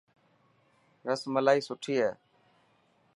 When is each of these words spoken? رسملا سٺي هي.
رسملا 1.09 1.53
سٺي 1.67 1.95
هي. 2.01 2.11